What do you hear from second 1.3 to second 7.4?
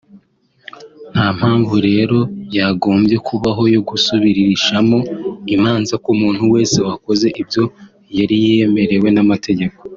mpamvu rero yagombye kubaho yo gusubirishamo imanza ku muntu wese wakoze